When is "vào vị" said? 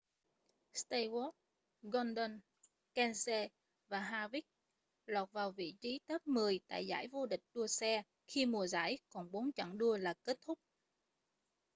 5.31-5.75